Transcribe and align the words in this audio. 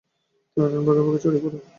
Platoon, 0.57 0.81
ভাগে 0.87 1.01
ভাগে 1.05 1.19
ছড়িয়ে 1.23 1.41
পড়ো! 1.43 1.57